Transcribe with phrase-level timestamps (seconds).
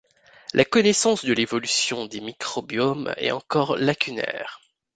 [0.55, 4.59] La connaissance de l'évolution des microbiomes est encore lacunaire.